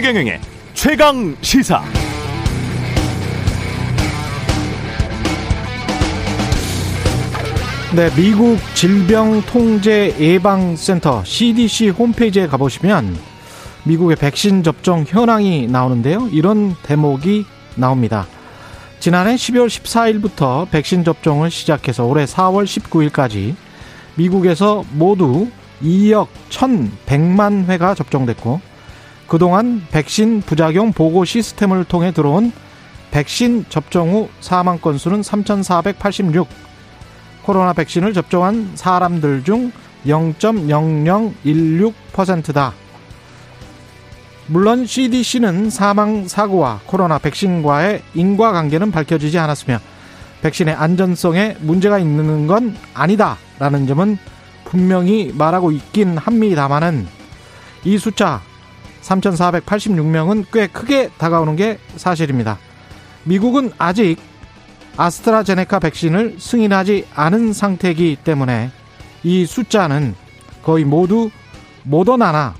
[0.00, 0.40] 최경영의
[0.72, 1.84] 최강 시사.
[7.94, 13.14] 네, 미국 질병통제예방센터 CDC 홈페이지에 가보시면
[13.84, 16.30] 미국의 백신 접종 현황이 나오는데요.
[16.32, 17.44] 이런 대목이
[17.74, 18.26] 나옵니다.
[19.00, 23.54] 지난해 12월 14일부터 백신 접종을 시작해서 올해 4월 19일까지
[24.14, 25.50] 미국에서 모두
[25.82, 28.69] 2억 1,100만 회가 접종됐고
[29.30, 32.50] 그동안 백신 부작용 보고 시스템을 통해 들어온
[33.12, 36.48] 백신 접종 후 사망 건수는 3,486.
[37.44, 39.70] 코로나 백신을 접종한 사람들 중
[40.04, 42.72] 0.0016%다.
[44.48, 49.78] 물론 CDC는 사망 사고와 코로나 백신과의 인과관계는 밝혀지지 않았으며
[50.42, 54.18] 백신의 안전성에 문제가 있는 건 아니다라는 점은
[54.64, 57.06] 분명히 말하고 있긴 합니다만은
[57.84, 58.42] 이 숫자
[59.02, 62.58] 3,486명은 꽤 크게 다가오는 게 사실입니다.
[63.24, 64.18] 미국은 아직
[64.96, 68.70] 아스트라제네카 백신을 승인하지 않은 상태이기 때문에
[69.22, 70.14] 이 숫자는
[70.62, 71.30] 거의 모두
[71.84, 72.54] 모더나나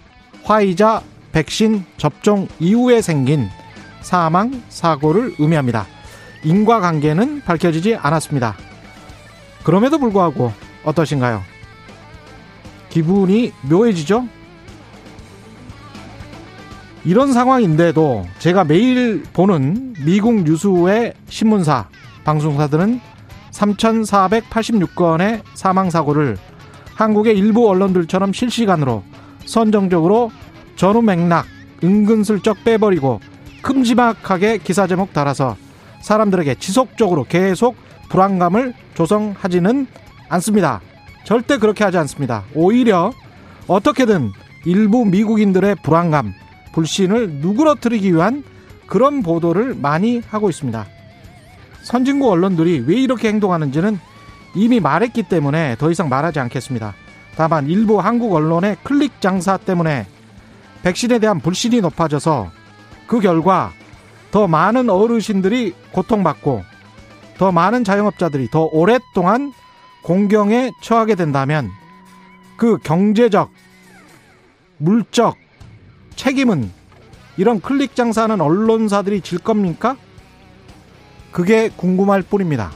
[0.44, 3.48] 화이자 백신 접종 이후에 생긴
[4.00, 5.86] 사망 사고를 의미합니다.
[6.44, 8.56] 인과관계는 밝혀지지 않았습니다.
[9.62, 10.52] 그럼에도 불구하고
[10.84, 11.42] 어떠신가요?
[12.88, 14.27] 기분이 묘해지죠?
[17.05, 21.89] 이런 상황인데도 제가 매일 보는 미국 뉴스의 신문사,
[22.25, 23.01] 방송사들은
[23.53, 26.37] 3,486건의 사망사고를
[26.95, 29.03] 한국의 일부 언론들처럼 실시간으로
[29.47, 30.31] 선정적으로
[30.77, 31.47] 전후 맥락
[31.83, 33.21] 은근슬쩍 빼버리고
[33.62, 35.56] 큼지막하게 기사 제목 달아서
[36.03, 37.77] 사람들에게 지속적으로 계속
[38.11, 39.87] 불안감을 조성하지는
[40.28, 40.81] 않습니다.
[41.25, 42.45] 절대 그렇게 하지 않습니다.
[42.55, 43.12] 오히려
[43.67, 44.31] 어떻게든
[44.67, 46.34] 일부 미국인들의 불안감,
[46.72, 48.44] 불신을 누그러뜨리기 위한
[48.86, 50.86] 그런 보도를 많이 하고 있습니다.
[51.82, 53.98] 선진국 언론들이 왜 이렇게 행동하는지는
[54.54, 56.94] 이미 말했기 때문에 더 이상 말하지 않겠습니다.
[57.36, 60.06] 다만 일부 한국 언론의 클릭 장사 때문에
[60.82, 62.50] 백신에 대한 불신이 높아져서
[63.06, 63.72] 그 결과
[64.30, 66.64] 더 많은 어르신들이 고통받고
[67.38, 69.53] 더 많은 자영업자들이 더 오랫동안
[70.03, 71.70] 공경에 처하게 된다면
[72.56, 73.50] 그 경제적,
[74.78, 75.36] 물적
[76.20, 76.70] 책임은
[77.38, 79.97] 이런 클릭 장사하는 언론사들이 질 겁니까?
[81.32, 82.70] 그게 궁금할 뿐입니다.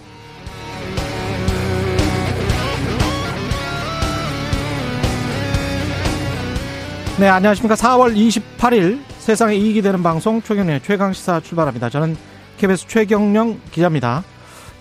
[7.21, 7.75] 네, 안녕하십니까.
[7.75, 11.91] 4월 28일 세상에 이익이 되는 방송 최경련의 최강시사 출발합니다.
[11.91, 12.17] 저는
[12.57, 14.25] KBS 최경령 기자입니다.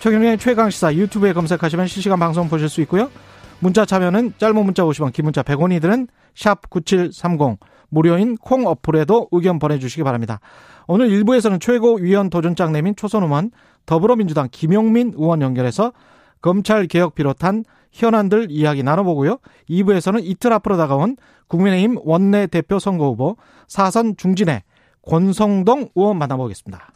[0.00, 3.10] 최경련의 최강시사 유튜브에 검색하시면 실시간 방송 보실 수 있고요.
[3.60, 7.58] 문자 참여는 짧은 문자 50원, 긴 문자 100원이 드는 샵 9730
[7.94, 10.40] 무료인 콩 어플에도 의견 보내주시기 바랍니다.
[10.86, 13.50] 오늘 1부에서는 최고위원 도전장 내민 초선 의원
[13.86, 15.92] 더불어민주당 김용민 의원 연결해서
[16.42, 19.38] 검찰 개혁 비롯한 현안들 이야기 나눠보고요.
[19.70, 21.16] 2부에서는 이틀 앞으로 다가온
[21.46, 23.36] 국민의힘 원내 대표 선거 후보
[23.68, 24.62] 사선 중진의
[25.08, 26.92] 권성동 의원 만나보겠습니다.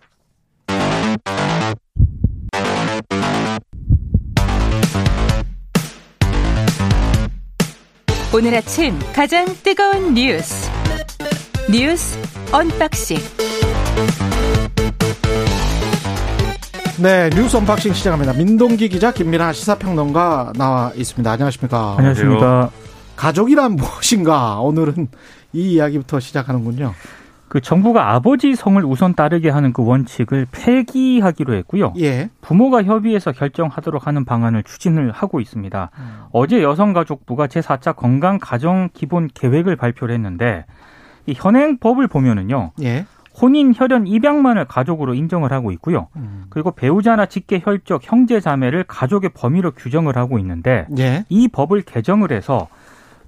[8.34, 10.77] 오늘 아침 가장 뜨거운 뉴스
[11.70, 12.18] 뉴스
[12.50, 13.18] unboxing
[17.02, 18.32] 네, 뉴스 unboxing 시작합니다.
[18.32, 21.30] 민동기 기자, 김민아 시사평론가 나와 있습니다.
[21.30, 21.96] 안녕하십니까?
[21.98, 22.70] 안녕하십니까?
[23.16, 24.60] 가족이란 무엇인가?
[24.60, 25.08] 오늘은
[25.52, 26.94] 이 이야기부터 시작하는군요.
[27.48, 31.94] 그 정부가 아버지 성을 우선 따르게 하는 그 원칙을 폐기하기로 했고요.
[31.98, 32.30] 예.
[32.40, 35.90] 부모가 협의해서 결정하도록 하는 방안을 추진을 하고 있습니다.
[35.98, 36.20] 음.
[36.32, 40.66] 어제 여성가족부가 제4차 건강가정 기본 계획을 발표를 했는데
[41.28, 42.72] 이 현행법을 보면은요.
[42.82, 43.04] 예.
[43.40, 46.08] 혼인, 혈연, 입양만을 가족으로 인정을 하고 있고요.
[46.16, 46.46] 음.
[46.48, 51.24] 그리고 배우자나 직계 혈족, 형제 자매를 가족의 범위로 규정을 하고 있는데 예.
[51.28, 52.68] 이 법을 개정을 해서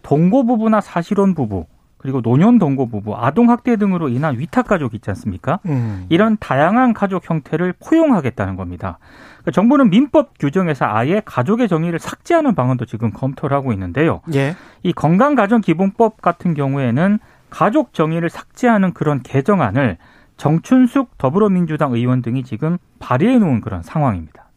[0.03, 1.67] 동거 부부나 사실혼 부부
[1.99, 5.61] 그리고 노년 동거 부부, 아동 학대 등으로 인한 위탁 가족 있지 않습니까?
[5.67, 6.07] 음.
[6.09, 8.99] 이런 다양한 가족 형태를 포용하겠다는 겁니다.
[9.35, 14.23] 그러니까 정부는 민법 규정에서 아예 가족의 정의를 삭제하는 방안도 지금 검토를 하고 있는데요.
[14.33, 14.57] 예.
[14.83, 17.19] 이 건강가정기본법 같은 경우에는
[17.51, 19.99] 가족 정의를 삭제하는 그런 개정안을
[20.37, 24.51] 정춘숙 더불어민주당 의원 등이 지금 발의해 놓은 그런 상황입니다.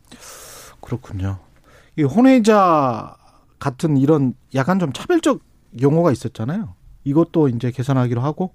[0.80, 1.40] 그렇군요.
[1.98, 3.16] 이 혼외자
[3.60, 5.42] 같은 이런 약간 좀 차별적
[5.82, 6.76] 용어가 있었잖아요.
[7.04, 8.54] 이것도 이제 개선하기로 하고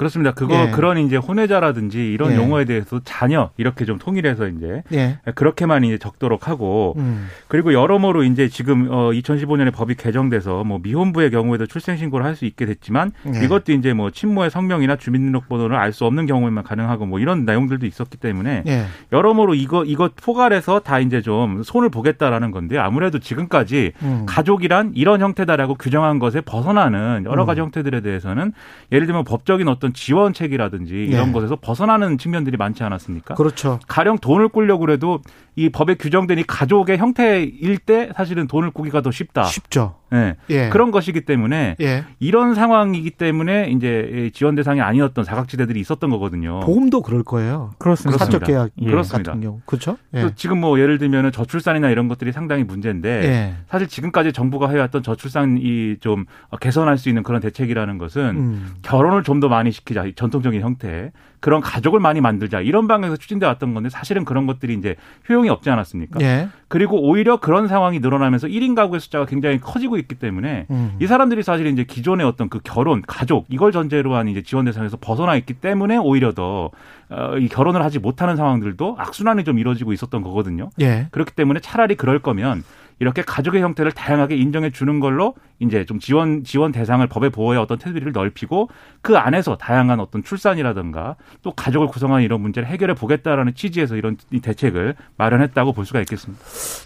[0.00, 0.32] 그렇습니다.
[0.32, 0.70] 그거 예.
[0.70, 2.36] 그런 이제 혼외자라든지 이런 예.
[2.36, 5.18] 용어에 대해서 자녀 이렇게 좀 통일해서 이제 예.
[5.34, 7.28] 그렇게만 이제 적도록 하고 음.
[7.48, 12.46] 그리고 여러모로 이제 지금 어 2015년에 법이 개정돼서 뭐 미혼부의 경우에도 출생 신고를 할 수
[12.46, 13.44] 있게 됐지만 예.
[13.44, 18.16] 이것도 이제 뭐 친모의 성명이나 주민등록번호를 알 수 없는 경우에만 가능하고 뭐 이런 내용들도 있었기
[18.16, 18.84] 때문에 예.
[19.12, 24.24] 여러모로 이거 이거 포괄해서 다 이제 좀 손을 보겠다라는 건데 아무래도 지금까지 음.
[24.26, 27.64] 가족이란 이런 형태다라고 규정한 것에 벗어나는 여러 가지 음.
[27.66, 28.52] 형태들에 대해서는
[28.92, 31.32] 예를 들면 법적인 어떤 지원책이라든지 이런 예.
[31.32, 33.34] 것에서 벗어나는 측면들이 많지 않았습니까?
[33.34, 33.80] 그렇죠.
[33.88, 35.20] 가령 돈을 꾸려고 그래도
[35.56, 39.44] 이 법에 규정된 이 가족의 형태일 때 사실은 돈을 꾸기가 더 쉽다.
[39.44, 39.96] 쉽죠.
[40.12, 40.36] 예.
[40.48, 40.68] 예.
[40.70, 42.04] 그런 것이기 때문에 예.
[42.18, 46.60] 이런 상황이기 때문에 이제 지원 대상이 아니었던 사각지대들이 있었던 거거든요.
[46.60, 47.72] 보험도 그럴 거예요.
[47.78, 48.24] 그렇습니다.
[48.24, 48.86] 사적 계약 예.
[48.86, 49.32] 그렇습니다.
[49.32, 49.60] 같은 경우.
[49.66, 49.96] 그렇죠?
[50.14, 50.22] 예.
[50.22, 53.54] 또 지금 뭐 예를 들면은 저출산이나 이런 것들이 상당히 문제인데 예.
[53.68, 56.24] 사실 지금까지 정부가 해왔던 저출산 이 좀
[56.60, 58.66] 개선할 수 있는 그런 대책이라는 것은 음.
[58.82, 63.46] 결혼을 좀 더 많이 시키자 이 전통적인 형태 그런 가족을 많이 만들자 이런 방향에서 추진돼
[63.46, 64.96] 왔던 건데 사실은 그런 것들이 이제
[65.28, 66.20] 효용이 없지 않았습니까?
[66.20, 66.48] 예.
[66.68, 70.96] 그리고 오히려 그런 상황이 늘어나면서 1인 가구의 숫자가 굉장히 커지고 있기 때문에 음.
[71.00, 74.98] 이 사람들이 사실 이제 기존의 어떤 그 결혼, 가족 이걸 전제로 한 이제 지원 대상에서
[75.00, 76.70] 벗어나 있기 때문에 오히려 더
[77.08, 80.70] 어, 이 결혼을 하지 못하는 상황들도 악순환이 좀 이루어지고 있었던 거거든요.
[80.80, 81.08] 예.
[81.10, 82.62] 그렇기 때문에 차라리 그럴 거면
[83.00, 87.78] 이렇게 가족의 형태를 다양하게 인정해 주는 걸로 이제 좀 지원 지원 대상을 법의 보호의 어떤
[87.78, 88.68] 테두리를 넓히고
[89.00, 94.40] 그 안에서 다양한 어떤 출산이라든가 또 가족을 구성하는 이런 문제를 해결해 보겠다라는 취지에서 이런 이
[94.40, 96.44] 대책을 마련했다고 볼 수가 있겠습니다.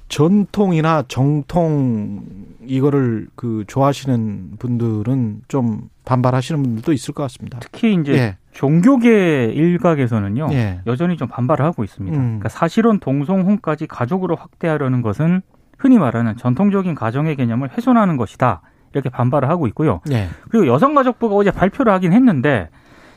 [0.08, 2.22] 전통이나 정통
[2.64, 7.58] 이거를 그 좋아하시는 분들은 좀 반발하시는 분들도 있을 것 같습니다.
[7.60, 8.36] 특히 이제 예.
[8.52, 10.48] 종교계 일각에서는요.
[10.52, 10.80] 예.
[10.86, 12.16] 여전히 좀 반발을 하고 있습니다.
[12.16, 12.22] 음.
[12.22, 15.42] 그러니까 사실혼 동성혼까지 가족으로 확대하려는 것은
[15.84, 18.62] 흔히 말하는 전통적인 가정의 개념을 훼손하는 것이다.
[18.94, 20.00] 이렇게 반발을 하고 있고요.
[20.10, 20.28] 예.
[20.48, 22.70] 그리고 여성가족부가 어제 발표를 하긴 했는데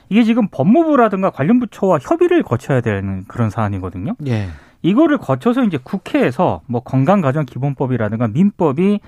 [0.10, 4.16] 이게 지금 법무부라든가 관련 부처와 협의를 거쳐야 되는 그런 사안이거든요.
[4.28, 4.48] 예.
[4.82, 9.00] 이거를 거쳐서 이제 국회에서 뭐 건강가정기본법이라든가 민법이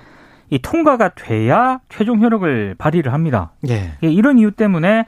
[0.52, 3.52] 이 통과가 돼야 최종 효력을 발휘를 합니다.
[3.68, 3.92] 예.
[4.04, 5.06] 예, 이런 이유 때문에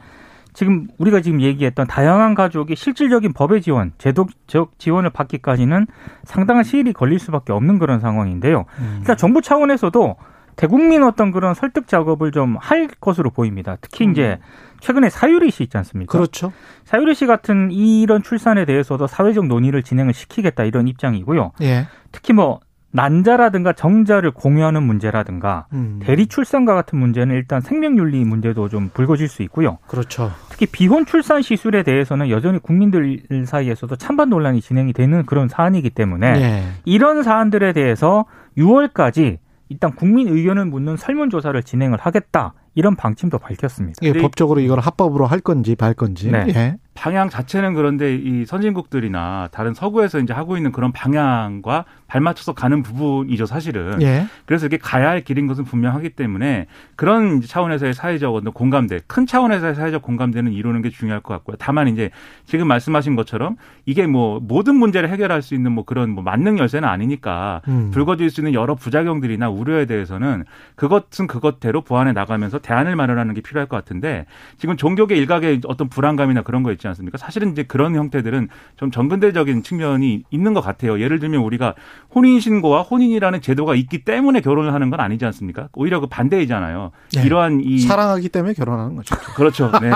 [0.53, 5.87] 지금 우리가 지금 얘기했던 다양한 가족이 실질적인 법의 지원, 제도적 지원을 받기까지는
[6.23, 8.65] 상당한 시일이 걸릴 수밖에 없는 그런 상황인데요.
[8.79, 8.85] 음.
[9.01, 10.15] 그러니까 정부 차원에서도
[10.57, 13.77] 대국민 어떤 그런 설득 작업을 좀 할 것으로 보입니다.
[13.81, 14.37] 특히 이제
[14.81, 16.11] 최근에 사유리 씨 있지 않습니까?
[16.11, 16.51] 그렇죠.
[16.83, 21.53] 사유리 씨 같은 이런 출산에 대해서도 사회적 논의를 진행을 시키겠다 이런 입장이고요.
[21.61, 21.87] 예.
[22.11, 22.59] 특히 뭐
[22.91, 25.99] 난자라든가 정자를 공유하는 문제라든가 음.
[26.01, 29.77] 대리 출산과 같은 문제는 일단 생명윤리 문제도 좀 불거질 수 있고요.
[29.87, 30.31] 그렇죠.
[30.49, 36.27] 특히 비혼 출산 시술에 대해서는 여전히 국민들 사이에서도 찬반 논란이 진행이 되는 그런 사안이기 때문에
[36.41, 36.63] 예.
[36.85, 38.25] 이런 사안들에 대해서
[38.57, 39.37] 6월까지
[39.69, 43.99] 일단 국민 의견을 묻는 설문조사를 진행을 하겠다 이런 방침도 밝혔습니다.
[44.01, 46.29] 근데 법적으로 이걸 합법으로 할 건지 말 건지.
[46.29, 46.45] 네.
[46.49, 46.77] 예.
[46.93, 53.45] 방향 자체는 그런데 이 선진국들이나 다른 서구에서 이제 하고 있는 그런 방향과 발맞춰서 가는 부분이죠,
[53.45, 54.01] 사실은.
[54.01, 54.25] 예.
[54.45, 56.67] 그래서 이게 가야 할 길인 것은 분명하기 때문에
[56.97, 61.55] 그런 차원에서의 사회적 어떤 공감대, 큰 차원에서의 사회적 공감대는 이루는 게 중요할 것 같고요.
[61.57, 62.09] 다만 이제
[62.45, 63.55] 지금 말씀하신 것처럼
[63.85, 67.91] 이게 뭐 모든 문제를 해결할 수 있는 뭐 그런 뭐 만능 열쇠는 아니니까 음.
[67.91, 70.43] 불거질 수 있는 여러 부작용들이나 우려에 대해서는
[70.75, 74.25] 그것은 그것대로 보완해 나가면서 대안을 마련하는 게 필요할 것 같은데
[74.57, 77.17] 지금 종교계 일각의 어떤 불안감이나 그런 거 있지 않습니까?
[77.17, 80.99] 사실은 이제 그런 형태들은 좀 정근대적인 측면이 있는 것 같아요.
[80.99, 81.73] 예를 들면 우리가
[82.13, 85.69] 혼인신고와 혼인이라는 제도가 있기 때문에 결혼을 하는 건 아니지 않습니까?
[85.73, 86.91] 오히려 그 반대이잖아요.
[87.13, 87.23] 네.
[87.23, 89.15] 이러한 이 사랑하기 때문에 결혼하는 거죠.
[89.35, 89.71] 그렇죠.
[89.81, 89.89] 네.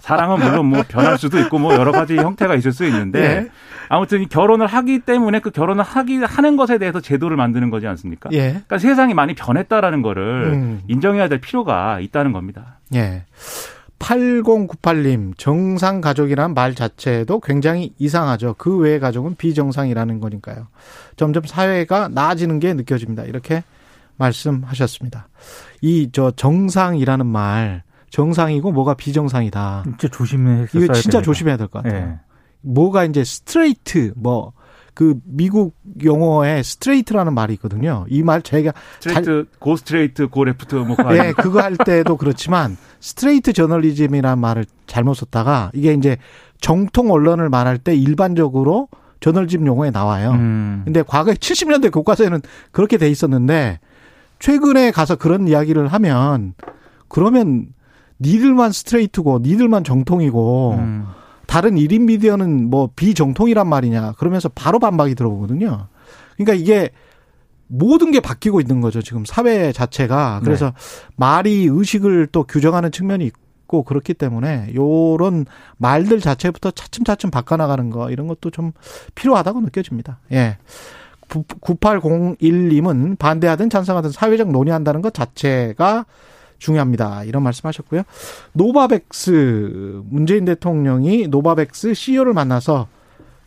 [0.00, 3.48] 사랑은 물론 뭐 변할 수도 있고 뭐 여러 가지 형태가 있을 수 있는데 예.
[3.88, 8.30] 아무튼 이 결혼을 하기 때문에 그 결혼을 하기 하는 것에 대해서 제도를 만드는 거지 않습니까?
[8.32, 8.48] 예.
[8.48, 10.80] 그러니까 세상이 많이 변했다라는 거를 음.
[10.88, 12.78] 인정해야 될 필요가 있다는 겁니다.
[12.94, 13.24] 예.
[14.02, 18.56] 8098님, 정상 가족이란 말 자체도 굉장히 이상하죠.
[18.58, 20.66] 그 외의 가족은 비정상이라는 거니까요.
[21.16, 23.22] 점점 사회가 나아지는 게 느껴집니다.
[23.24, 23.62] 이렇게
[24.16, 25.28] 말씀하셨습니다.
[25.80, 29.82] 이, 저, 정상이라는 말, 정상이고 뭐가 비정상이다.
[29.84, 31.22] 진짜 조심해서 이거 진짜 됩니다.
[31.22, 32.08] 조심해야 될 것 같아요.
[32.10, 32.18] 예.
[32.60, 34.52] 뭐가 이제 straight, 뭐,
[34.94, 38.04] 그 미국 용어에 straight라는 말이 있거든요.
[38.10, 41.34] 이 말 제가 straight, go straight, go left 뭐 그거 예, 아니에요?
[41.36, 46.18] 그거 할 때도 그렇지만 straight 저널리즘이라는 말을 잘못 썼다가 이게 이제
[46.60, 48.88] 정통 언론을 말할 때 일반적으로
[49.20, 50.32] 저널리즘 용어에 나와요.
[50.32, 50.82] 음.
[50.84, 53.80] 근데 과거에 70년대 교과서에는 그렇게 돼 있었는데
[54.40, 56.54] 최근에 가서 그런 이야기를 하면
[57.08, 57.68] 그러면
[58.20, 61.06] 니들만 스트레이트고 니들만 정통이고 음.
[61.52, 65.88] 다른 1인 미디어는 뭐 비정통이란 말이냐 그러면서 바로 반박이 들어오거든요.
[66.38, 66.88] 그러니까 이게
[67.66, 69.02] 모든 게 바뀌고 있는 거죠.
[69.02, 70.40] 지금 사회 자체가.
[70.44, 70.72] 그래서
[71.14, 75.44] 말이 의식을 또 규정하는 측면이 있고 그렇기 때문에 요런
[75.76, 78.72] 말들 자체부터 차츰차츰 바꿔 나가는 거 이런 것도 좀
[79.14, 80.20] 필요하다고 느껴집니다.
[80.32, 80.56] 예.
[81.28, 86.06] 9801님은 반대하든 찬성하든 사회적 논의한다는 것 자체가
[86.62, 87.24] 중요합니다.
[87.24, 88.02] 이런 말씀하셨고요.
[88.52, 92.86] 노바백스 문재인 대통령이 노바백스 CEO를 만나서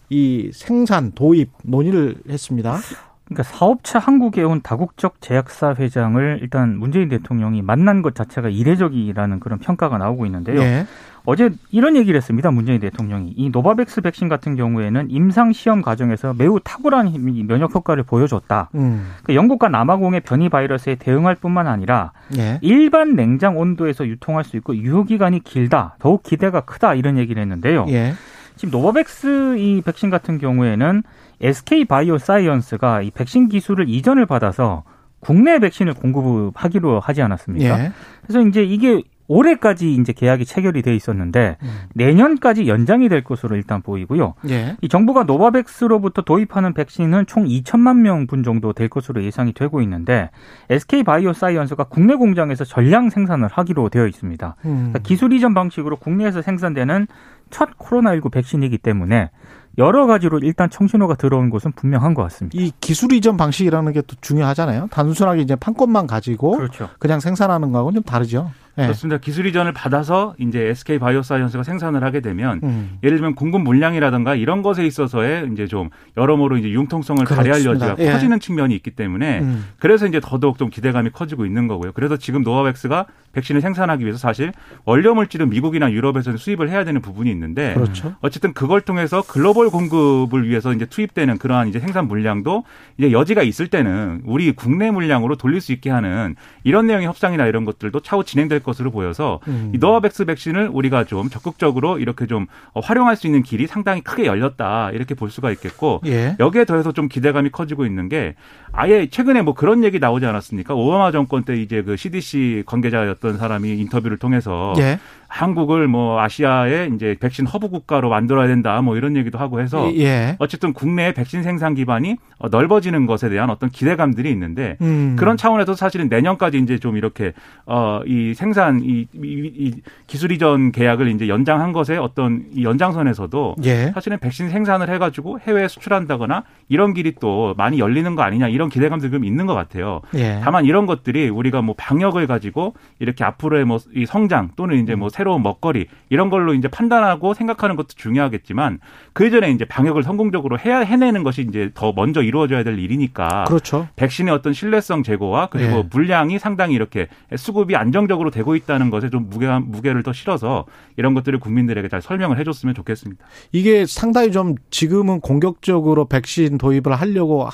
[0.09, 2.77] 이 생산 도입 논의를 했습니다.
[3.25, 9.57] 그러니까 사업체 한국에 온 다국적 제약사 회장을 일단 문재인 대통령이 만난 것 자체가 이례적이라는 그런
[9.59, 10.61] 평가가 나오고 있는데요.
[10.61, 10.85] 예.
[11.25, 12.51] 어제 이런 얘기를 했습니다.
[12.51, 17.13] 문재인 대통령이 이 노바백스 백신 같은 경우에는 임상 시험 과정에서 매우 탁월한
[17.47, 18.69] 면역 효과를 보여줬다.
[18.75, 19.11] 음.
[19.23, 22.59] 그 영국과 남아공의 변이 바이러스에 대응할 뿐만 아니라 예.
[22.61, 25.95] 일반 냉장 온도에서 유통할 수 있고 유효 기간이 길다.
[25.99, 27.85] 더욱 기대가 크다 이런 얘기를 했는데요.
[27.89, 28.13] 예.
[28.55, 31.03] 지금 노바백스 이 백신 같은 경우에는
[31.41, 34.83] SK 바이오 사이언스가 이 백신 기술을 이전을 받아서
[35.19, 37.83] 국내 백신을 공급하기로 하지 않았습니까?
[37.83, 37.91] 예.
[38.21, 41.67] 그래서 이제 이게 올해까지 이제 계약이 체결이 돼 있었는데 음.
[41.93, 44.35] 내년까지 연장이 될 것으로 일단 보이고요.
[44.49, 44.77] 예.
[44.81, 50.29] 이 정부가 노바백스로부터 도입하는 백신은 총 2천만 명분 정도 될 것으로 예상이 되고 있는데
[50.69, 54.55] SK 바이오사이언스가 국내 공장에서 전량 생산을 하기로 되어 있습니다.
[54.65, 54.75] 음.
[54.75, 57.07] 그러니까 기술 이전 방식으로 국내에서 생산되는
[57.49, 59.29] 첫 코로나19 백신이기 때문에
[59.77, 62.57] 여러 가지로 일단 청신호가 들어온 것은 분명한 것 같습니다.
[62.57, 64.87] 이 기술 이전 방식이라는 게 또 중요하잖아요.
[64.91, 66.89] 단순하게 이제 판권만 가지고 그렇죠.
[66.99, 68.51] 그냥 생산하는 거하고는 좀 다르죠.
[68.75, 68.85] 네.
[68.85, 69.17] 그렇습니다.
[69.19, 72.97] 기술 이전을 받아서 이제 SK 바이오사이언스가 생산을 하게 되면 음.
[73.03, 78.11] 예를 들면 공급 물량이라든가 이런 것에 있어서의 이제 좀 여러모로 이제 융통성을 발휘할 여지가 예.
[78.11, 79.65] 커지는 측면이 있기 때문에 음.
[79.79, 81.91] 그래서 이제 더더욱 좀 기대감이 커지고 있는 거고요.
[81.93, 83.05] 그래서 지금 노바백스가
[83.35, 84.51] 백신을 생산하기 위해서 사실
[84.85, 88.15] 원료 물질은 미국이나 유럽에서는 수입을 해야 되는 부분이 있는데 그렇죠.
[88.21, 92.63] 어쨌든 그걸 통해서 글로벌 공급을 위해서 이제 투입되는 그러한 이제 생산 물량도
[92.97, 97.65] 이제 여지가 있을 때는 우리 국내 물량으로 돌릴 수 있게 하는 이런 내용의 협상이나 이런
[97.65, 99.71] 것들도 차후 진행될 것으로 보여서 음.
[99.73, 104.91] 이 노바백스 백신을 우리가 좀 적극적으로 이렇게 좀 활용할 수 있는 길이 상당히 크게 열렸다
[104.91, 106.35] 이렇게 볼 수가 있겠고 예.
[106.39, 108.35] 여기에 더해서 좀 기대감이 커지고 있는 게
[108.73, 110.73] 아예 최근에 뭐 그런 얘기 나오지 않았습니까?
[110.73, 114.99] 오바마 정권 때 이제 그 CDC 관계자였던 사람이 인터뷰를 통해서 예.
[115.35, 120.35] 한국을 뭐 아시아의 이제 백신 허브 국가로 만들어야 된다 뭐 이런 얘기도 하고 해서 예.
[120.39, 125.15] 어쨌든 국내의 백신 생산 기반이 어, 넓어지는 것에 대한 어떤 기대감들이 있는데 음.
[125.17, 127.33] 그런 차원에서 사실은 내년까지 이제 좀 이렇게
[127.65, 129.73] 어 이 생산 이, 이, 이
[130.05, 133.91] 기술 이전 계약을 이제 연장한 것에 어떤 이 연장선에서도 예.
[133.93, 139.11] 사실은 백신 생산을 해가지고 해외에 수출한다거나 이런 길이 또 많이 열리는 거 아니냐 이런 기대감들이
[139.11, 140.01] 좀 있는 것 같아요.
[140.15, 140.39] 예.
[140.43, 145.09] 다만 이런 것들이 우리가 뭐 방역을 가지고 이렇게 앞으로의 뭐 이 성장 또는 이제 뭐
[145.09, 148.79] 새로 운 먹거리 이런 걸로 이제 판단하고 생각하는 것도 중요하겠지만
[149.13, 153.45] 그 이전에 이제 방역을 성공적으로 해야 해내는 것이 이제 더 먼저 이루어져야 될 일이니까.
[153.45, 153.87] 그렇죠.
[153.95, 155.83] 백신의 어떤 신뢰성 제고와 그리고 예.
[155.89, 160.65] 물량이 상당히 이렇게 수급이 안정적으로 되고 있다는 것에 좀 무게 무게를 더 실어서
[160.97, 163.25] 이런 것들을 국민들에게 잘 설명을 해줬으면 좋겠습니다.
[163.51, 167.47] 이게 상당히 좀 지금은 공격적으로 백신 도입을 하려고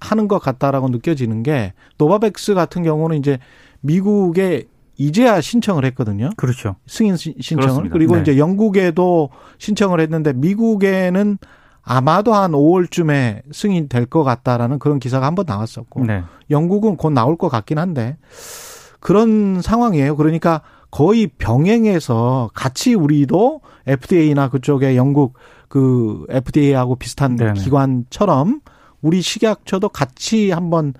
[0.00, 3.38] 하는 것 같다라고 느껴지는 게 노바백스 같은 경우는 이제
[3.80, 6.30] 미국에 이제야 신청을 했거든요.
[6.36, 6.76] 그렇죠.
[6.86, 7.62] 승인 신청을.
[7.62, 7.92] 그렇습니다.
[7.92, 8.22] 그리고 네.
[8.22, 11.38] 이제 영국에도 신청을 했는데 미국에는
[11.82, 16.22] 아마도 한 5월쯤에 승인될 것 같다라는 그런 기사가 한 번 나왔었고 네.
[16.50, 18.16] 영국은 곧 나올 것 같긴 한데
[19.00, 20.16] 그런 상황이에요.
[20.16, 25.34] 그러니까 거의 병행해서 같이 우리도 FDA나 그쪽에 영국
[25.68, 27.54] 그 FDA하고 비슷한 네네.
[27.54, 28.60] 기관처럼
[29.02, 30.94] 우리 식약처도 같이 한번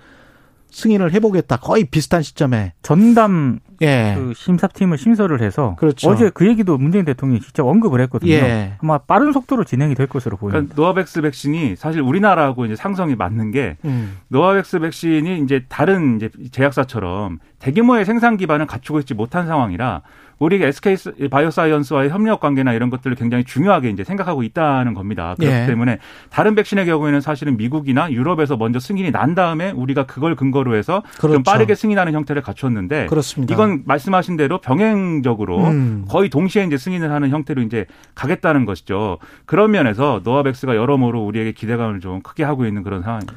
[0.69, 1.57] 승인을 해보겠다.
[1.57, 4.15] 거의 비슷한 시점에 전담 예.
[4.17, 6.09] 그 심사팀을 심사를 해서 그렇죠.
[6.09, 8.31] 어제 그 얘기도 문재인 대통령이 직접 언급을 했거든요.
[8.31, 8.73] 예.
[8.81, 10.59] 아마 빠른 속도로 진행이 될 것으로 보입니다.
[10.59, 14.17] 그러니까 노바백스 백신이 사실 우리나라하고 이제 상성이 맞는 게 음.
[14.29, 20.01] 노아백스 백신이 이제 다른 이제 제약사처럼 대규모의 생산 기반을 갖추고 있지 못한 상황이라
[20.37, 20.97] 우리 SK
[21.29, 25.35] 바이오사이언스와의 협력 관계나 이런 것들을 굉장히 중요하게 이제 생각하고 있다는 겁니다.
[25.37, 25.65] 그렇기 예.
[25.65, 31.03] 때문에 다른 백신의 경우에는 사실은 미국이나 유럽에서 먼저 승인이 난 다음에 우리가 그걸 근거로 해서
[31.19, 31.35] 그렇죠.
[31.35, 33.53] 좀 빠르게 승인하는 형태를 갖췄는데 그렇습니다.
[33.53, 36.05] 이건 말씀하신 대로 병행적으로 음.
[36.07, 39.17] 거의 동시에 이제 승인을 하는 형태로 이제 가겠다는 것이죠.
[39.45, 43.33] 그런 면에서 노바백스가 여러모로 우리에게 기대감을 좀 크게 하고 있는 그런 상황입니다.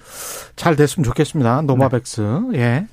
[0.57, 1.63] 잘 됐으면 좋겠습니다.
[1.63, 2.21] 노바백스.
[2.53, 2.59] 네.
[2.59, 2.87] 예.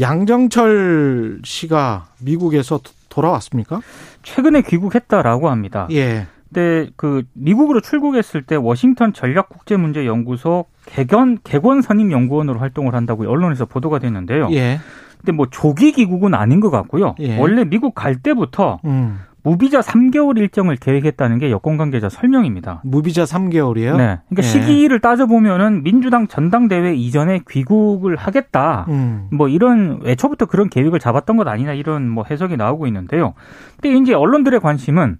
[0.00, 3.80] 양정철 씨가 미국에서 돌아왔습니까?
[4.22, 5.88] 최근에 귀국했다라고 합니다.
[5.90, 6.26] 예.
[6.52, 14.00] 근데 그 미국으로 출국했을 때 워싱턴 전략국제문제연구소 객원 객원 선임 연구원으로 활동을 한다고 언론에서 보도가
[14.00, 14.48] 됐는데요.
[14.52, 14.80] 예.
[15.20, 17.14] 근데 뭐 조기 귀국은 아닌 것 같고요.
[17.20, 17.38] 예.
[17.38, 19.20] 원래 미국 갈 때부터 음.
[19.42, 22.82] 무비자 3개월 일정을 계획했다는 게 여권 관계자 설명입니다.
[22.84, 23.96] 무비자 3개월이요?
[23.96, 24.18] 네.
[24.28, 24.42] 그러니까 예.
[24.42, 28.86] 시기를 따져보면은 민주당 전당대회 이전에 귀국을 하겠다.
[28.88, 29.28] 음.
[29.32, 33.34] 뭐 이런 애초부터 그런 계획을 잡았던 것 아니냐 이런 뭐 해석이 나오고 있는데요.
[33.80, 35.18] 근데 이제 언론들의 관심은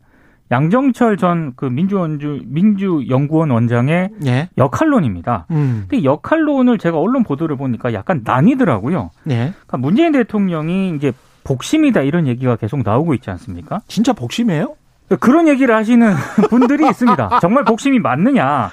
[0.51, 4.49] 양정철 전 그 민주원주 민주연구원 원장의 예.
[4.59, 5.47] 역할론입니다.
[5.51, 5.87] 음.
[5.89, 9.11] 근데 역할론을 제가 언론 보도를 보니까 약간 나뉘더라고요.
[9.31, 9.35] 예.
[9.37, 11.13] 그러니까 문재인 대통령이 이제
[11.45, 13.81] 복심이다 이런 얘기가 계속 나오고 있지 않습니까?
[13.89, 14.75] 진짜 복심이에요?
[15.21, 16.13] 그런 얘기를 하시는
[16.51, 17.41] 분들이 있습니다.
[17.41, 18.71] 정말 복심이 맞느냐?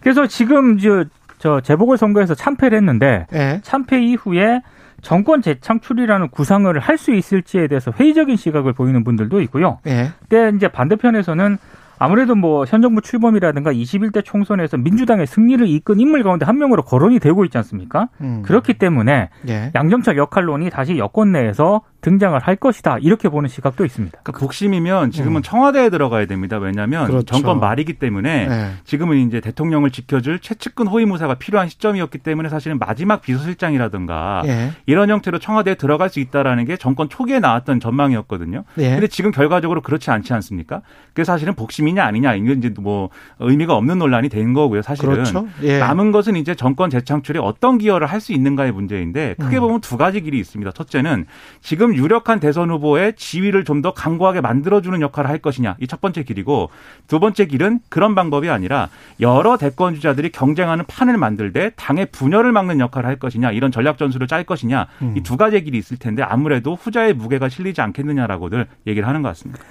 [0.00, 1.04] 그래서 지금 저,
[1.38, 3.60] 저 재보궐 선거에서 참패를 했는데 예.
[3.62, 4.60] 참패 이후에
[5.02, 9.78] 정권 재창출이라는 구상을 할 수 있을지에 대해서 회의적인 시각을 보이는 분들도 있고요.
[9.86, 10.10] 예.
[10.28, 11.56] 근데 이제 반대편에서는
[11.98, 17.18] 아무래도 뭐 현 정부 출범이라든가 21대 총선에서 민주당의 승리를 이끈 인물 가운데 한 명으로 거론이
[17.20, 18.08] 되고 있지 않습니까?
[18.22, 18.42] 음.
[18.42, 19.70] 그렇기 때문에 예.
[19.74, 24.18] 양정철 역할론이 다시 여권 내에서 등장을 할 것이다 이렇게 보는 시각도 있습니다.
[24.22, 25.42] 그러니까 복심이면 지금은 음.
[25.42, 26.58] 청와대에 들어가야 됩니다.
[26.58, 27.24] 왜냐하면 그렇죠.
[27.24, 28.70] 정권 말이기 때문에 네.
[28.84, 34.70] 지금은 이제 대통령을 지켜줄 최측근 호위무사가 필요한 시점이었기 때문에 사실은 마지막 비서실장이라든가 네.
[34.86, 38.64] 이런 형태로 청와대에 들어갈 수 있다라는 게 정권 초기에 나왔던 전망이었거든요.
[38.76, 38.90] 네.
[38.92, 40.82] 근데 지금 결과적으로 그렇지 않지 않습니까?
[41.14, 44.82] 그래서 사실은 복심이냐 아니냐 이건 이제 뭐 의미가 없는 논란이 된 거고요.
[44.82, 45.48] 사실은 그렇죠.
[45.62, 45.78] 예.
[45.78, 49.60] 남은 것은 이제 정권 재창출에 어떤 기여를 할 수 있는가의 문제인데 크게 음.
[49.62, 50.72] 보면 두 가지 길이 있습니다.
[50.72, 51.24] 첫째는
[51.62, 56.00] 지금 지금 유력한 대선 후보의 지위를 좀 더 강고하게 만들어주는 역할을 할 것이냐 이 첫
[56.02, 56.68] 번째 길이고
[57.08, 62.52] 두 번째 길은 그런 방법이 아니라 여러 대권 주자들이 경쟁하는 판을 만들 때 당의 분열을
[62.52, 65.14] 막는 역할을 할 것이냐 이런 전략 전술을 짤 것이냐 음.
[65.16, 69.62] 이두 가지 길이 있을 텐데 아무래도 후자의 무게가 실리지 않겠느냐라고들 얘기를 하는 것 같습니다.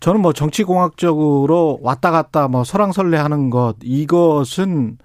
[0.00, 4.96] 저는 뭐 정치공학적으로 왔다 갔다 뭐 설왕설래하는 것 이것은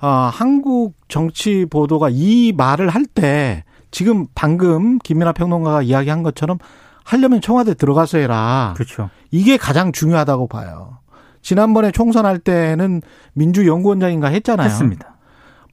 [0.00, 6.58] 어, 한국 정치 보도가 이 말을 할 때 지금 방금 김민아 평론가가 이야기한 것처럼
[7.04, 8.72] 하려면 청와대 들어가서 해라.
[8.74, 9.10] 그렇죠.
[9.30, 10.98] 이게 가장 중요하다고 봐요.
[11.42, 13.02] 지난번에 총선할 때는
[13.34, 14.66] 민주연구원장인가 했잖아요.
[14.66, 15.16] 했습니다.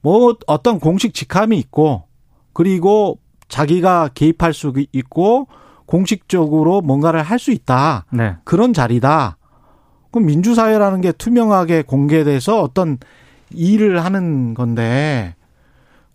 [0.02, 2.04] 뭐 어떤 공식 직함이 있고
[2.52, 5.48] 그리고 자기가 개입할 수 있고
[5.86, 8.04] 공식적으로 뭔가를 할 수 있다.
[8.12, 8.36] 네.
[8.44, 9.36] 그런 자리다.
[10.10, 12.98] 그럼 민주사회라는 게 투명하게 공개돼서 어떤
[13.50, 15.34] 일을 하는 건데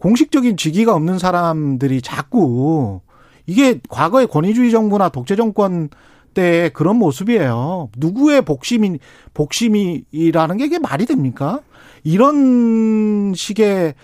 [0.05, 3.01] 공식적인 직위가 없는 사람들이 자꾸
[3.47, 5.89] 이게 과거의 권위주의 정부나 독재 정권
[6.35, 7.89] 때 그런 모습이에요.
[7.97, 8.99] 누구의 복심이
[9.33, 11.61] 복심이라는 게 이게 말이 됩니까?
[12.03, 13.95] 이런 식의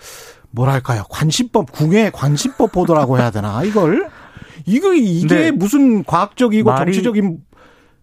[0.50, 4.08] 뭐랄까요 관심법 궁예 관심법 보도라고 해야 되나 이걸
[4.66, 5.50] 이거 이게 네.
[5.52, 7.38] 무슨 과학적이고 말이, 정치적인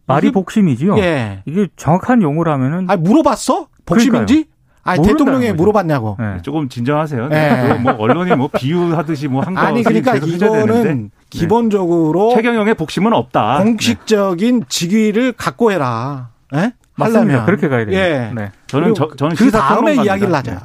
[0.06, 0.97] 말이 복심이지요.
[1.00, 1.43] 예.
[1.45, 4.45] 이게 정확한 용어로 하면은 아 물어봤어 복심인지?
[4.89, 6.17] 아니 대통령에 물어봤냐고.
[6.19, 6.41] 네.
[6.41, 7.28] 조금 진정하세요.
[7.30, 7.73] 네.
[7.75, 9.62] 뭐 언론이 뭐 비유하듯이 뭐 한 거.
[9.62, 11.10] 아니 그러니까 이거는 네.
[11.30, 13.60] 기본적으로 최경영의 복심은 없다.
[13.60, 16.30] 공식적인 직위를 갖고 해라.
[16.56, 16.73] 예?
[16.95, 17.45] 맞습니다.
[17.45, 17.97] 그렇게 가야 돼요.
[17.97, 18.32] 예.
[18.36, 18.52] 네.
[18.67, 20.52] 저는 저, 저는 그 다음에 이야기를 하자.
[20.52, 20.58] 네.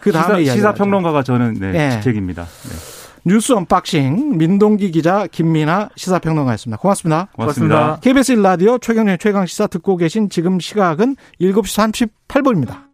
[0.00, 1.90] 그 다음에 시사, 시사 평론가가 저는 네, 예.
[1.90, 2.44] 직책입니다.
[2.44, 2.76] 네.
[3.28, 6.80] 뉴스 unboxing 민동기 기자 김민아 시사평론가였습니다.
[6.80, 7.26] 고맙습니다.
[7.34, 7.98] 고맙습니다.
[8.00, 12.85] KBS 1라디오 최경영의 최강시사 듣고 계신 지금 시각은 7시 38분입니다.